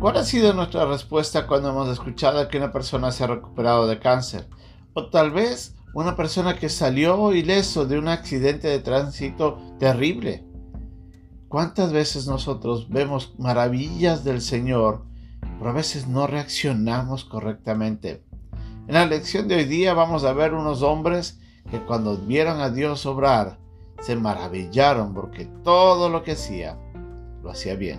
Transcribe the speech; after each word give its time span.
¿Cuál 0.00 0.16
ha 0.16 0.22
sido 0.22 0.52
nuestra 0.52 0.84
respuesta 0.84 1.48
cuando 1.48 1.70
hemos 1.70 1.88
escuchado 1.88 2.46
que 2.46 2.58
una 2.58 2.70
persona 2.70 3.10
se 3.10 3.24
ha 3.24 3.26
recuperado 3.26 3.88
de 3.88 3.98
cáncer? 3.98 4.48
O 4.94 5.10
tal 5.10 5.32
vez 5.32 5.74
una 5.92 6.14
persona 6.14 6.56
que 6.56 6.68
salió 6.68 7.34
ileso 7.34 7.84
de 7.84 7.98
un 7.98 8.06
accidente 8.06 8.68
de 8.68 8.78
tránsito 8.78 9.58
terrible. 9.80 10.46
¿Cuántas 11.48 11.92
veces 11.92 12.28
nosotros 12.28 12.88
vemos 12.88 13.34
maravillas 13.40 14.22
del 14.22 14.40
Señor, 14.40 15.04
pero 15.58 15.70
a 15.70 15.74
veces 15.74 16.06
no 16.06 16.28
reaccionamos 16.28 17.24
correctamente? 17.24 18.22
En 18.86 18.94
la 18.94 19.04
lección 19.04 19.48
de 19.48 19.56
hoy 19.56 19.64
día 19.64 19.94
vamos 19.94 20.22
a 20.22 20.32
ver 20.32 20.54
unos 20.54 20.82
hombres 20.82 21.40
que 21.72 21.80
cuando 21.80 22.16
vieron 22.16 22.60
a 22.60 22.70
Dios 22.70 23.04
obrar, 23.04 23.58
se 24.00 24.14
maravillaron 24.14 25.12
porque 25.12 25.46
todo 25.64 26.08
lo 26.08 26.22
que 26.22 26.32
hacía, 26.32 26.78
lo 27.42 27.50
hacía 27.50 27.74
bien. 27.74 27.98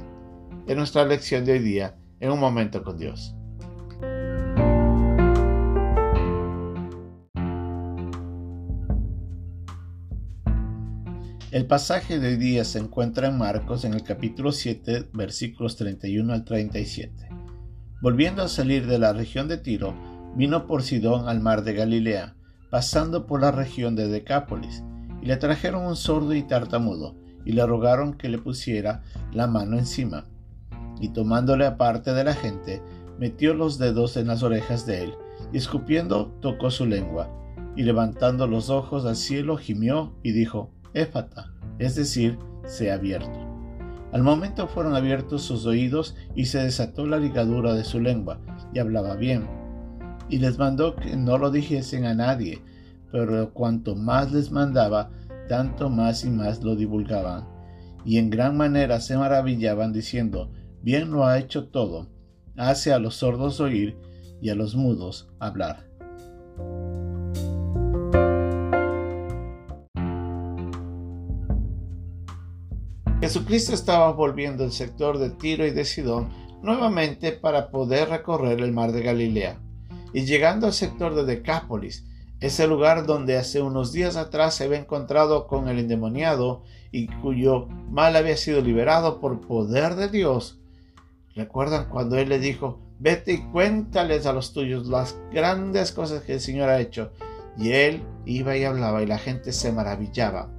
En 0.69 0.77
nuestra 0.77 1.03
lección 1.03 1.45
de 1.45 1.53
hoy 1.53 1.59
día, 1.59 1.98
en 2.19 2.31
un 2.31 2.39
momento 2.39 2.83
con 2.83 2.97
Dios. 2.97 3.35
El 11.51 11.65
pasaje 11.65 12.19
de 12.19 12.27
hoy 12.27 12.35
día 12.35 12.63
se 12.63 12.77
encuentra 12.77 13.27
en 13.27 13.39
Marcos 13.39 13.83
en 13.83 13.95
el 13.95 14.03
capítulo 14.03 14.51
7, 14.51 15.09
versículos 15.13 15.77
31 15.77 16.31
al 16.31 16.45
37. 16.45 17.27
Volviendo 18.03 18.43
a 18.43 18.47
salir 18.47 18.85
de 18.85 18.99
la 18.99 19.13
región 19.13 19.47
de 19.47 19.57
Tiro, 19.57 19.95
vino 20.35 20.67
por 20.67 20.83
Sidón 20.83 21.27
al 21.27 21.39
mar 21.39 21.63
de 21.63 21.73
Galilea, 21.73 22.35
pasando 22.69 23.25
por 23.25 23.41
la 23.41 23.51
región 23.51 23.95
de 23.95 24.07
Decápolis, 24.07 24.83
y 25.23 25.25
le 25.25 25.37
trajeron 25.37 25.87
un 25.87 25.95
sordo 25.95 26.35
y 26.35 26.43
tartamudo, 26.43 27.15
y 27.45 27.53
le 27.53 27.65
rogaron 27.65 28.13
que 28.13 28.29
le 28.29 28.37
pusiera 28.37 29.01
la 29.33 29.47
mano 29.47 29.79
encima. 29.79 30.25
Y 30.99 31.09
tomándole 31.09 31.65
aparte 31.65 32.13
de 32.13 32.23
la 32.23 32.33
gente, 32.33 32.81
metió 33.17 33.53
los 33.53 33.77
dedos 33.77 34.17
en 34.17 34.27
las 34.27 34.43
orejas 34.43 34.85
de 34.85 35.03
él, 35.03 35.13
y 35.53 35.57
escupiendo 35.57 36.27
tocó 36.41 36.71
su 36.71 36.85
lengua, 36.85 37.29
y 37.75 37.83
levantando 37.83 38.47
los 38.47 38.69
ojos 38.69 39.05
al 39.05 39.15
cielo 39.15 39.57
gimió 39.57 40.13
y 40.23 40.31
dijo, 40.31 40.71
Éfata, 40.93 41.53
es 41.77 41.95
decir, 41.95 42.37
sea 42.65 42.95
abierto. 42.95 43.47
Al 44.11 44.23
momento 44.23 44.67
fueron 44.67 44.95
abiertos 44.95 45.43
sus 45.43 45.65
oídos 45.65 46.15
y 46.35 46.45
se 46.45 46.59
desató 46.59 47.05
la 47.05 47.17
ligadura 47.17 47.73
de 47.73 47.83
su 47.83 47.99
lengua, 47.99 48.39
y 48.73 48.79
hablaba 48.79 49.15
bien 49.15 49.59
y 50.29 50.37
les 50.37 50.57
mandó 50.57 50.95
que 50.95 51.15
no 51.17 51.37
lo 51.37 51.51
dijesen 51.51 52.05
a 52.05 52.13
nadie, 52.13 52.61
pero 53.11 53.51
cuanto 53.51 53.95
más 53.95 54.31
les 54.31 54.51
mandaba, 54.51 55.09
tanto 55.47 55.89
más 55.89 56.23
y 56.23 56.29
más 56.29 56.63
lo 56.63 56.75
divulgaban, 56.75 57.47
y 58.05 58.17
en 58.17 58.29
gran 58.29 58.55
manera 58.55 59.01
se 59.01 59.17
maravillaban 59.17 59.91
diciendo, 59.91 60.51
bien 60.81 61.11
lo 61.11 61.25
ha 61.25 61.39
hecho 61.39 61.67
todo, 61.67 62.07
hace 62.57 62.93
a 62.93 62.99
los 62.99 63.15
sordos 63.15 63.59
oír 63.59 63.97
y 64.41 64.49
a 64.49 64.55
los 64.55 64.75
mudos 64.75 65.29
hablar. 65.39 65.87
Jesucristo 73.21 73.73
estaba 73.73 74.11
volviendo 74.13 74.63
el 74.63 74.71
sector 74.71 75.17
de 75.17 75.29
Tiro 75.29 75.65
y 75.65 75.71
de 75.71 75.83
Sidón 75.83 76.29
nuevamente 76.61 77.31
para 77.33 77.69
poder 77.69 78.09
recorrer 78.09 78.61
el 78.61 78.71
mar 78.71 78.91
de 78.91 79.03
Galilea 79.03 79.59
y 80.13 80.25
llegando 80.25 80.67
al 80.67 80.73
sector 80.73 81.15
de 81.15 81.25
Decápolis, 81.25 82.05
ese 82.39 82.67
lugar 82.67 83.05
donde 83.05 83.37
hace 83.37 83.61
unos 83.61 83.91
días 83.91 84.15
atrás 84.15 84.55
se 84.55 84.63
había 84.63 84.79
encontrado 84.79 85.47
con 85.47 85.67
el 85.67 85.79
endemoniado 85.79 86.63
y 86.91 87.07
cuyo 87.07 87.67
mal 87.89 88.15
había 88.15 88.37
sido 88.37 88.61
liberado 88.61 89.19
por 89.19 89.41
poder 89.41 89.95
de 89.95 90.07
Dios. 90.07 90.59
¿Recuerdan 91.39 91.87
cuando 91.87 92.17
él 92.17 92.27
le 92.27 92.37
dijo, 92.37 92.81
vete 92.99 93.31
y 93.31 93.37
cuéntales 93.37 94.25
a 94.25 94.33
los 94.33 94.51
tuyos 94.51 94.87
las 94.87 95.17
grandes 95.31 95.93
cosas 95.93 96.21
que 96.23 96.33
el 96.33 96.41
Señor 96.41 96.67
ha 96.67 96.81
hecho? 96.81 97.13
Y 97.57 97.71
él 97.71 98.03
iba 98.25 98.57
y 98.57 98.65
hablaba 98.65 99.01
y 99.01 99.05
la 99.05 99.17
gente 99.17 99.53
se 99.53 99.71
maravillaba. 99.71 100.51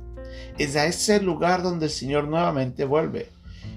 Es 0.57 0.77
a 0.77 0.87
ese 0.87 1.21
lugar 1.21 1.63
donde 1.63 1.85
el 1.85 1.91
Señor 1.91 2.29
nuevamente 2.29 2.87
vuelve. 2.87 3.29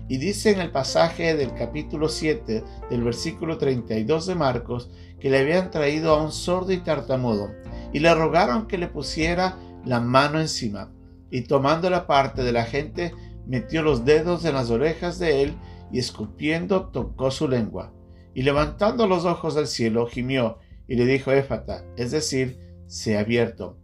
Y 0.07 0.16
dice 0.16 0.51
en 0.51 0.61
el 0.61 0.72
pasaje 0.72 1.35
del 1.35 1.53
capítulo 1.53 2.07
7 2.07 2.63
del 2.89 3.03
versículo 3.03 3.57
32 3.57 4.25
de 4.25 4.35
Marcos 4.35 4.89
que 5.19 5.29
le 5.29 5.39
habían 5.39 5.72
traído 5.72 6.13
a 6.13 6.23
un 6.23 6.31
sordo 6.31 6.72
y 6.72 6.77
tartamudo 6.77 7.51
y 7.91 8.00
le 8.00 8.16
rogaron 8.16 8.66
que 8.66 8.77
le 8.77 8.88
pusiera 8.88 9.57
la 9.83 10.00
mano 10.00 10.39
encima. 10.39 10.89
Y 11.29 11.41
tomando 11.41 11.89
la 11.89 12.07
parte 12.07 12.44
de 12.44 12.53
la 12.53 12.63
gente, 12.63 13.13
metió 13.45 13.81
los 13.81 14.06
dedos 14.06 14.45
en 14.45 14.56
las 14.56 14.69
orejas 14.69 15.19
de 15.19 15.44
él 15.44 15.53
y 15.93 15.99
escupiendo 15.99 16.87
tocó 16.87 17.31
su 17.31 17.47
lengua. 17.47 17.93
Y 18.33 18.41
levantando 18.41 19.07
los 19.07 19.25
ojos 19.25 19.55
al 19.55 19.67
cielo, 19.67 20.07
gimió 20.07 20.57
y 20.87 20.95
le 20.95 21.05
dijo 21.05 21.31
Éfata, 21.31 21.85
es 21.95 22.11
decir, 22.11 22.59
se 22.87 23.15
ha 23.15 23.21
abierto. 23.21 23.77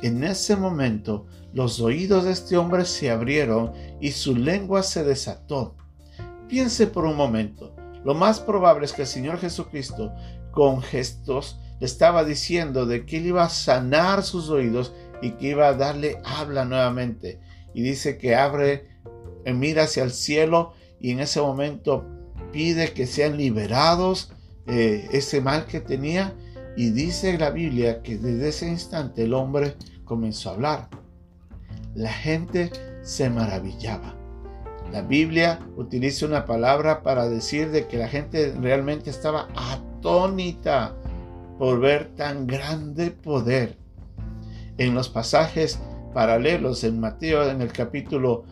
En 0.00 0.22
ese 0.24 0.56
momento 0.56 1.26
los 1.52 1.80
oídos 1.80 2.24
de 2.24 2.32
este 2.32 2.56
hombre 2.56 2.84
se 2.84 3.10
abrieron 3.10 3.72
y 4.00 4.12
su 4.12 4.36
lengua 4.36 4.82
se 4.82 5.02
desató. 5.02 5.74
Piense 6.48 6.86
por 6.86 7.04
un 7.04 7.16
momento. 7.16 7.74
Lo 8.04 8.14
más 8.14 8.38
probable 8.38 8.84
es 8.84 8.92
que 8.92 9.02
el 9.02 9.08
Señor 9.08 9.38
Jesucristo, 9.38 10.12
con 10.52 10.82
gestos, 10.82 11.58
le 11.80 11.86
estaba 11.86 12.24
diciendo 12.24 12.86
de 12.86 13.04
que 13.04 13.16
él 13.16 13.26
iba 13.26 13.42
a 13.42 13.48
sanar 13.48 14.22
sus 14.22 14.50
oídos 14.50 14.94
y 15.20 15.32
que 15.32 15.48
iba 15.48 15.66
a 15.66 15.74
darle 15.74 16.20
habla 16.24 16.64
nuevamente. 16.64 17.40
Y 17.74 17.82
dice 17.82 18.18
que 18.18 18.36
abre, 18.36 18.86
mira 19.44 19.84
hacia 19.84 20.04
el 20.04 20.12
cielo 20.12 20.74
y 21.00 21.12
en 21.12 21.20
ese 21.20 21.40
momento 21.40 22.04
pide 22.52 22.92
que 22.92 23.06
sean 23.06 23.36
liberados 23.36 24.32
eh, 24.66 25.08
ese 25.12 25.40
mal 25.40 25.66
que 25.66 25.80
tenía. 25.80 26.34
Y 26.76 26.90
dice 26.90 27.38
la 27.38 27.50
Biblia 27.50 28.02
que 28.02 28.18
desde 28.18 28.48
ese 28.48 28.68
instante 28.68 29.24
el 29.24 29.32
hombre 29.32 29.76
comenzó 30.04 30.50
a 30.50 30.54
hablar 30.54 30.88
la 31.96 32.12
gente 32.12 32.70
se 33.02 33.30
maravillaba. 33.30 34.14
La 34.92 35.02
Biblia 35.02 35.58
utiliza 35.76 36.26
una 36.26 36.44
palabra 36.44 37.02
para 37.02 37.28
decir 37.28 37.70
de 37.70 37.88
que 37.88 37.96
la 37.96 38.06
gente 38.06 38.54
realmente 38.60 39.10
estaba 39.10 39.48
atónita 39.56 40.94
por 41.58 41.80
ver 41.80 42.14
tan 42.14 42.46
grande 42.46 43.10
poder. 43.10 43.76
En 44.78 44.94
los 44.94 45.08
pasajes 45.08 45.80
paralelos 46.12 46.84
en 46.84 47.00
Mateo 47.00 47.50
en 47.50 47.62
el 47.62 47.72
capítulo 47.72 48.44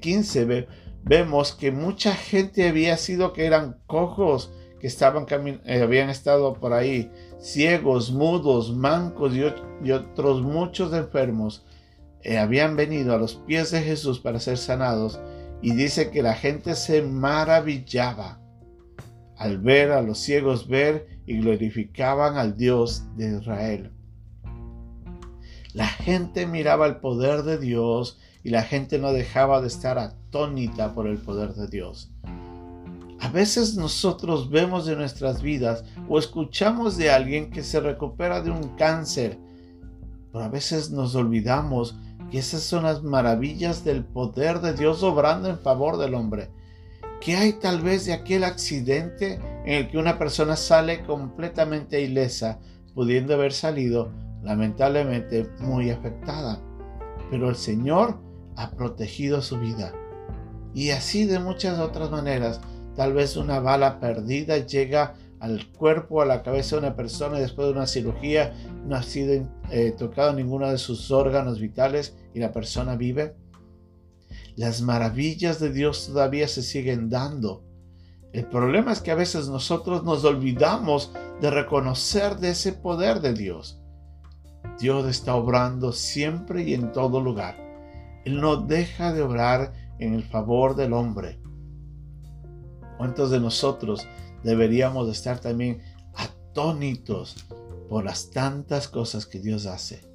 15 0.00 0.42
eh, 0.42 0.68
vemos 1.04 1.52
que 1.52 1.70
mucha 1.70 2.14
gente 2.14 2.68
había 2.68 2.96
sido 2.96 3.32
que 3.32 3.46
eran 3.46 3.78
cojos, 3.86 4.52
que 4.80 4.86
estaban 4.86 5.26
eh, 5.64 5.82
habían 5.82 6.10
estado 6.10 6.54
por 6.54 6.72
ahí, 6.72 7.10
ciegos, 7.38 8.12
mudos, 8.12 8.74
mancos 8.74 9.34
y 9.34 9.90
otros 9.92 10.42
muchos 10.42 10.92
enfermos 10.92 11.64
eh, 12.24 12.38
habían 12.38 12.76
venido 12.76 13.14
a 13.14 13.18
los 13.18 13.34
pies 13.34 13.72
de 13.72 13.82
Jesús 13.82 14.20
para 14.20 14.38
ser 14.38 14.56
sanados 14.56 15.20
y 15.60 15.72
dice 15.72 16.10
que 16.10 16.22
la 16.22 16.34
gente 16.34 16.76
se 16.76 17.02
maravillaba 17.02 18.40
al 19.36 19.58
ver 19.58 19.90
a 19.90 20.02
los 20.02 20.18
ciegos 20.18 20.68
ver 20.68 21.08
y 21.26 21.38
glorificaban 21.38 22.36
al 22.36 22.56
Dios 22.56 23.04
de 23.16 23.38
Israel. 23.38 23.90
La 25.72 25.86
gente 25.86 26.46
miraba 26.46 26.86
el 26.86 26.96
poder 26.96 27.42
de 27.42 27.58
Dios 27.58 28.20
y 28.44 28.50
la 28.50 28.62
gente 28.62 28.98
no 28.98 29.12
dejaba 29.12 29.60
de 29.60 29.68
estar 29.68 29.98
atónita 29.98 30.94
por 30.94 31.06
el 31.06 31.18
poder 31.18 31.54
de 31.54 31.68
Dios. 31.68 32.10
A 33.20 33.28
veces 33.28 33.76
nosotros 33.76 34.50
vemos 34.50 34.84
de 34.84 34.96
nuestras 34.96 35.42
vidas 35.42 35.84
o 36.08 36.18
escuchamos 36.18 36.96
de 36.96 37.10
alguien 37.10 37.50
que 37.50 37.62
se 37.62 37.78
recupera 37.78 38.40
de 38.40 38.50
un 38.50 38.76
cáncer, 38.76 39.38
pero 40.32 40.44
a 40.44 40.48
veces 40.48 40.90
nos 40.90 41.14
olvidamos 41.14 41.96
y 42.32 42.38
esas 42.38 42.62
son 42.62 42.82
las 42.82 43.04
maravillas 43.04 43.84
del 43.84 44.04
poder 44.04 44.60
de 44.60 44.72
Dios 44.72 45.04
obrando 45.04 45.48
en 45.48 45.58
favor 45.58 45.98
del 45.98 46.14
hombre. 46.14 46.50
¿Qué 47.20 47.36
hay 47.36 47.52
tal 47.52 47.80
vez 47.80 48.06
de 48.06 48.12
aquel 48.12 48.42
accidente 48.42 49.38
en 49.64 49.74
el 49.74 49.88
que 49.88 49.98
una 49.98 50.18
persona 50.18 50.56
sale 50.56 51.04
completamente 51.04 52.00
ilesa, 52.00 52.58
pudiendo 52.94 53.34
haber 53.34 53.52
salido 53.52 54.10
lamentablemente 54.42 55.48
muy 55.60 55.90
afectada? 55.90 56.60
Pero 57.30 57.50
el 57.50 57.54
Señor 57.54 58.18
ha 58.56 58.70
protegido 58.70 59.42
su 59.42 59.58
vida. 59.58 59.92
Y 60.74 60.90
así 60.90 61.26
de 61.26 61.38
muchas 61.38 61.78
otras 61.78 62.10
maneras, 62.10 62.60
tal 62.96 63.12
vez 63.12 63.36
una 63.36 63.60
bala 63.60 64.00
perdida 64.00 64.58
llega 64.58 65.14
al 65.40 65.66
cuerpo, 65.72 66.22
a 66.22 66.26
la 66.26 66.42
cabeza 66.42 66.76
de 66.76 66.86
una 66.86 66.96
persona 66.96 67.38
después 67.38 67.66
de 67.66 67.72
una 67.72 67.86
cirugía, 67.86 68.54
no 68.86 68.94
ha 68.94 69.02
sido 69.02 69.48
eh, 69.70 69.92
tocado 69.98 70.32
ninguno 70.32 70.70
de 70.70 70.78
sus 70.78 71.10
órganos 71.10 71.58
vitales 71.58 72.16
y 72.32 72.38
la 72.38 72.52
persona 72.52 72.96
vive. 72.96 73.34
Las 74.54 74.82
maravillas 74.82 75.58
de 75.58 75.72
Dios 75.72 76.06
todavía 76.06 76.46
se 76.46 76.62
siguen 76.62 77.10
dando. 77.10 77.64
El 78.32 78.46
problema 78.46 78.92
es 78.92 79.00
que 79.00 79.10
a 79.10 79.16
veces 79.16 79.48
nosotros 79.48 80.04
nos 80.04 80.24
olvidamos 80.24 81.12
de 81.40 81.50
reconocer 81.50 82.36
de 82.36 82.50
ese 82.50 82.72
poder 82.72 83.20
de 83.20 83.34
Dios. 83.34 83.80
Dios 84.78 85.06
está 85.08 85.34
obrando 85.34 85.92
siempre 85.92 86.62
y 86.62 86.74
en 86.74 86.92
todo 86.92 87.20
lugar. 87.20 87.71
Él 88.24 88.40
no 88.40 88.56
deja 88.56 89.12
de 89.12 89.22
obrar 89.22 89.72
en 89.98 90.14
el 90.14 90.24
favor 90.24 90.76
del 90.76 90.92
hombre. 90.92 91.40
¿Cuántos 92.98 93.30
de 93.30 93.40
nosotros 93.40 94.06
deberíamos 94.44 95.08
estar 95.08 95.38
también 95.38 95.80
atónitos 96.14 97.46
por 97.88 98.04
las 98.04 98.30
tantas 98.30 98.88
cosas 98.88 99.26
que 99.26 99.40
Dios 99.40 99.66
hace? 99.66 100.08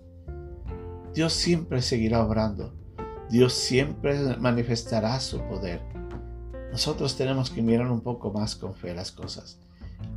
Dios 1.13 1.33
siempre 1.33 1.81
seguirá 1.81 2.23
obrando. 2.23 2.73
Dios 3.29 3.53
siempre 3.53 4.37
manifestará 4.37 5.19
su 5.19 5.39
poder. 5.41 5.81
Nosotros 6.71 7.17
tenemos 7.17 7.49
que 7.49 7.61
mirar 7.61 7.91
un 7.91 8.01
poco 8.01 8.31
más 8.31 8.55
con 8.55 8.73
fe 8.73 8.93
las 8.93 9.11
cosas. 9.11 9.59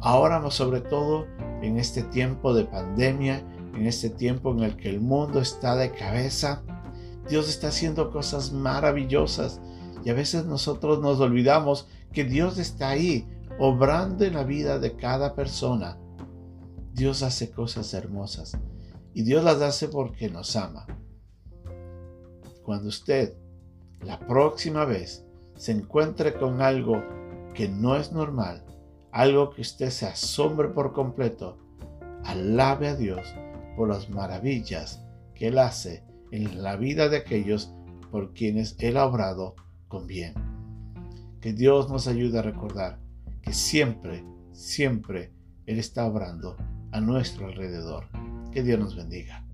Ahora, 0.01 0.49
sobre 0.51 0.81
todo, 0.81 1.27
en 1.63 1.79
este 1.79 2.03
tiempo 2.03 2.55
de 2.55 2.65
pandemia, 2.65 3.39
en 3.75 3.87
este 3.87 4.11
tiempo 4.11 4.53
en 4.53 4.61
el 4.61 4.77
que 4.77 4.91
el 4.91 5.01
mundo 5.01 5.41
está 5.41 5.77
de 5.77 5.91
cabeza, 5.91 6.63
Dios 7.31 7.49
está 7.49 7.69
haciendo 7.69 8.11
cosas 8.11 8.53
maravillosas 8.53 9.61
y 10.05 10.11
a 10.11 10.15
veces 10.15 10.47
nosotros 10.47 11.01
nos 11.01 11.21
olvidamos 11.21 11.87
que 12.13 12.25
Dios 12.25 12.59
está 12.59 12.89
ahí, 12.89 13.29
obrando 13.61 14.25
en 14.25 14.35
la 14.35 14.43
vida 14.43 14.81
de 14.81 14.97
cada 14.97 15.37
persona. 15.37 15.97
Dios 16.93 17.23
hace 17.23 17.53
cosas 17.53 17.95
hermosas 17.95 18.59
y 19.15 19.23
Dios 19.23 19.45
las 19.45 19.63
hace 19.63 19.87
porque 19.87 20.29
nos 20.29 20.57
ama. 20.57 20.87
Cuando 22.65 22.89
usted 22.89 23.37
la 24.01 24.19
próxima 24.19 24.85
vez 24.85 25.25
se 25.55 25.71
encuentre 25.71 26.35
con 26.35 26.61
algo 26.61 27.01
que 27.55 27.69
no 27.69 27.95
es 27.95 28.11
normal, 28.11 28.65
algo 29.13 29.51
que 29.51 29.61
usted 29.61 29.91
se 29.91 30.07
asombre 30.07 30.69
por 30.71 30.93
completo, 30.93 31.59
alabe 32.25 32.89
a 32.89 32.97
Dios 32.97 33.33
por 33.77 33.89
las 33.89 34.11
maravillas 34.11 35.01
que 35.35 35.47
Él 35.47 35.59
hace 35.59 36.10
en 36.31 36.63
la 36.63 36.77
vida 36.77 37.09
de 37.09 37.19
aquellos 37.19 37.73
por 38.11 38.33
quienes 38.33 38.77
Él 38.79 38.97
ha 38.97 39.07
obrado 39.07 39.55
con 39.89 40.07
bien. 40.07 40.35
Que 41.41 41.53
Dios 41.53 41.91
nos 41.91 42.07
ayude 42.07 42.39
a 42.39 42.43
recordar 42.43 42.99
que 43.43 43.53
siempre, 43.53 44.25
siempre 44.53 45.33
Él 45.67 45.79
está 45.79 46.07
obrando 46.07 46.57
a 46.93 47.01
nuestro 47.01 47.47
alrededor. 47.47 48.07
Que 48.53 48.63
Dios 48.63 48.79
nos 48.79 48.97
bendiga. 48.97 49.45